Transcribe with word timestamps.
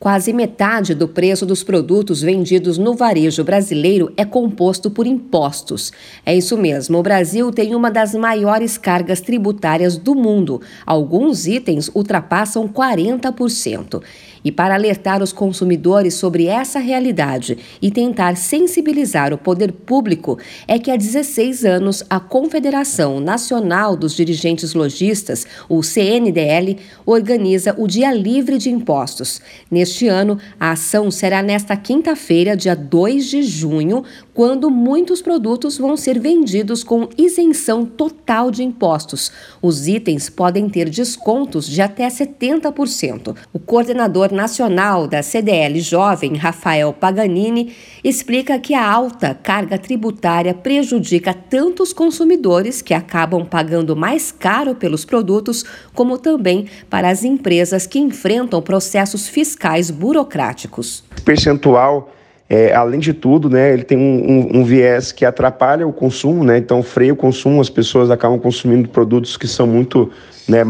Quase 0.00 0.32
metade 0.32 0.94
do 0.94 1.06
preço 1.06 1.44
dos 1.44 1.62
produtos 1.62 2.22
vendidos 2.22 2.78
no 2.78 2.94
varejo 2.94 3.44
brasileiro 3.44 4.10
é 4.16 4.24
composto 4.24 4.90
por 4.90 5.06
impostos. 5.06 5.92
É 6.24 6.34
isso 6.34 6.56
mesmo, 6.56 6.96
o 6.96 7.02
Brasil 7.02 7.52
tem 7.52 7.74
uma 7.74 7.90
das 7.90 8.14
maiores 8.14 8.78
cargas 8.78 9.20
tributárias 9.20 9.98
do 9.98 10.14
mundo. 10.14 10.62
Alguns 10.86 11.46
itens 11.46 11.90
ultrapassam 11.94 12.66
40%. 12.66 14.02
E 14.42 14.50
para 14.50 14.74
alertar 14.74 15.22
os 15.22 15.34
consumidores 15.34 16.14
sobre 16.14 16.46
essa 16.46 16.78
realidade 16.78 17.58
e 17.82 17.90
tentar 17.90 18.38
sensibilizar 18.38 19.34
o 19.34 19.38
poder 19.38 19.70
público, 19.70 20.38
é 20.66 20.78
que 20.78 20.90
há 20.90 20.96
16 20.96 21.66
anos 21.66 22.02
a 22.08 22.18
Confederação 22.18 23.20
Nacional 23.20 23.94
dos 23.94 24.16
Dirigentes 24.16 24.72
Logistas, 24.72 25.46
o 25.68 25.82
CNDL, 25.82 26.78
organiza 27.04 27.74
o 27.76 27.86
Dia 27.86 28.14
Livre 28.14 28.56
de 28.56 28.70
Impostos. 28.70 29.42
Neste 29.70 29.89
ano, 30.06 30.38
a 30.58 30.72
ação 30.72 31.10
será 31.10 31.42
nesta 31.42 31.76
quinta-feira, 31.76 32.56
dia 32.56 32.74
2 32.74 33.26
de 33.26 33.42
junho, 33.42 34.04
quando 34.34 34.70
muitos 34.70 35.20
produtos 35.20 35.76
vão 35.76 35.96
ser 35.96 36.18
vendidos 36.18 36.82
com 36.82 37.08
isenção 37.18 37.84
total 37.84 38.50
de 38.50 38.62
impostos. 38.62 39.30
Os 39.60 39.86
itens 39.86 40.30
podem 40.30 40.68
ter 40.68 40.88
descontos 40.88 41.66
de 41.66 41.82
até 41.82 42.08
70%. 42.08 43.36
O 43.52 43.58
coordenador 43.58 44.32
nacional 44.32 45.06
da 45.06 45.22
CDL 45.22 45.80
Jovem, 45.80 46.36
Rafael 46.36 46.92
Paganini, 46.92 47.74
explica 48.02 48.58
que 48.58 48.74
a 48.74 48.90
alta 48.90 49.34
carga 49.34 49.78
tributária 49.78 50.54
prejudica 50.54 51.34
tanto 51.34 51.82
os 51.82 51.92
consumidores, 51.92 52.82
que 52.82 52.94
acabam 52.94 53.44
pagando 53.44 53.96
mais 53.96 54.32
caro 54.32 54.74
pelos 54.74 55.04
produtos, 55.04 55.64
como 55.94 56.18
também 56.18 56.66
para 56.88 57.08
as 57.08 57.24
empresas 57.24 57.86
que 57.86 57.98
enfrentam 57.98 58.62
processos 58.62 59.28
fiscais 59.28 59.79
burocráticos. 59.88 61.04
Percentual 61.24 62.10
é, 62.52 62.74
além 62.74 62.98
de 62.98 63.14
tudo, 63.14 63.48
né, 63.48 63.72
ele 63.72 63.84
tem 63.84 63.96
um, 63.96 64.00
um, 64.02 64.58
um, 64.58 64.64
viés 64.64 65.12
que 65.12 65.24
atrapalha 65.24 65.86
o 65.86 65.92
consumo, 65.92 66.42
né, 66.42 66.58
então 66.58 66.82
freia 66.82 67.12
o 67.12 67.16
consumo, 67.16 67.60
as 67.60 67.70
pessoas 67.70 68.10
acabam 68.10 68.40
consumindo 68.40 68.88
produtos 68.88 69.36
que 69.36 69.46
são 69.46 69.68
muito, 69.68 70.10
né, 70.48 70.64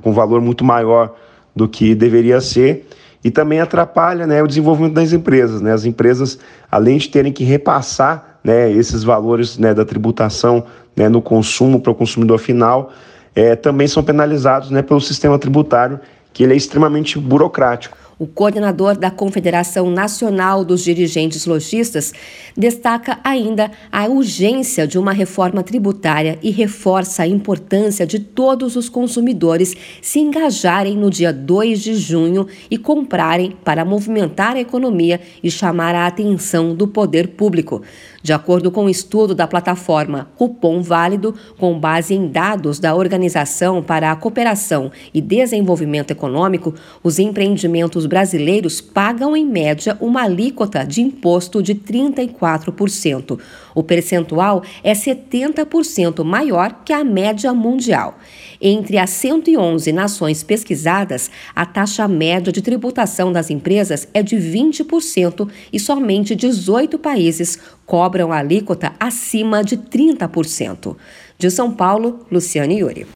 com 0.00 0.10
valor 0.10 0.40
muito 0.40 0.64
maior 0.64 1.14
do 1.54 1.68
que 1.68 1.94
deveria 1.94 2.40
ser 2.40 2.88
e 3.22 3.30
também 3.30 3.60
atrapalha 3.60 4.26
né, 4.26 4.42
o 4.42 4.46
desenvolvimento 4.46 4.94
das 4.94 5.12
empresas. 5.12 5.60
Né? 5.60 5.72
As 5.72 5.84
empresas, 5.84 6.38
além 6.70 6.96
de 6.96 7.10
terem 7.10 7.30
que 7.30 7.44
repassar 7.44 8.38
né, 8.42 8.72
esses 8.72 9.04
valores 9.04 9.58
né, 9.58 9.72
da 9.72 9.84
tributação 9.84 10.64
né, 10.96 11.08
no 11.08 11.22
consumo 11.22 11.78
para 11.78 11.92
o 11.92 11.94
consumidor 11.94 12.38
final, 12.38 12.90
é, 13.34 13.54
também 13.54 13.86
são 13.86 14.02
penalizados 14.02 14.70
né, 14.70 14.82
pelo 14.82 15.00
sistema 15.00 15.38
tributário, 15.38 16.00
que 16.32 16.42
ele 16.42 16.54
é 16.54 16.56
extremamente 16.56 17.18
burocrático. 17.18 17.96
O 18.22 18.26
coordenador 18.28 18.96
da 18.96 19.10
Confederação 19.10 19.90
Nacional 19.90 20.64
dos 20.64 20.84
Dirigentes 20.84 21.44
Logistas 21.44 22.12
destaca 22.56 23.18
ainda 23.24 23.72
a 23.90 24.06
urgência 24.06 24.86
de 24.86 24.96
uma 24.96 25.12
reforma 25.12 25.60
tributária 25.60 26.38
e 26.40 26.52
reforça 26.52 27.24
a 27.24 27.26
importância 27.26 28.06
de 28.06 28.20
todos 28.20 28.76
os 28.76 28.88
consumidores 28.88 29.74
se 30.00 30.20
engajarem 30.20 30.96
no 30.96 31.10
dia 31.10 31.32
2 31.32 31.80
de 31.80 31.96
junho 31.96 32.46
e 32.70 32.78
comprarem 32.78 33.56
para 33.64 33.84
movimentar 33.84 34.54
a 34.54 34.60
economia 34.60 35.20
e 35.42 35.50
chamar 35.50 35.92
a 35.92 36.06
atenção 36.06 36.76
do 36.76 36.86
poder 36.86 37.30
público. 37.30 37.82
De 38.22 38.32
acordo 38.32 38.70
com 38.70 38.82
o 38.82 38.84
um 38.84 38.88
estudo 38.88 39.34
da 39.34 39.48
plataforma 39.48 40.30
Cupom 40.36 40.80
Válido, 40.80 41.34
com 41.58 41.76
base 41.76 42.14
em 42.14 42.28
dados 42.28 42.78
da 42.78 42.94
Organização 42.94 43.82
para 43.82 44.12
a 44.12 44.16
Cooperação 44.16 44.92
e 45.12 45.20
Desenvolvimento 45.20 46.12
Econômico, 46.12 46.72
os 47.02 47.18
empreendimentos 47.18 48.06
brasileiros 48.12 48.78
pagam 48.78 49.34
em 49.34 49.46
média 49.46 49.96
uma 49.98 50.24
alíquota 50.24 50.84
de 50.84 51.00
imposto 51.00 51.62
de 51.62 51.74
34%. 51.74 53.40
O 53.74 53.82
percentual 53.82 54.62
é 54.84 54.92
70% 54.92 56.22
maior 56.22 56.82
que 56.84 56.92
a 56.92 57.02
média 57.02 57.54
mundial. 57.54 58.18
Entre 58.60 58.98
as 58.98 59.08
111 59.08 59.90
nações 59.92 60.42
pesquisadas, 60.42 61.30
a 61.56 61.64
taxa 61.64 62.06
média 62.06 62.52
de 62.52 62.60
tributação 62.60 63.32
das 63.32 63.48
empresas 63.48 64.06
é 64.12 64.22
de 64.22 64.36
20% 64.36 65.48
e 65.72 65.80
somente 65.80 66.36
18 66.36 66.98
países 66.98 67.58
cobram 67.86 68.30
a 68.30 68.40
alíquota 68.40 68.92
acima 69.00 69.64
de 69.64 69.78
30%. 69.78 70.94
De 71.38 71.50
São 71.50 71.72
Paulo, 71.72 72.26
Luciane 72.30 72.80
Yuri. 72.80 73.06